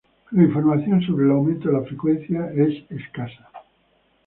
[0.31, 3.51] La información sobre el aumento de la frecuencia es escasa.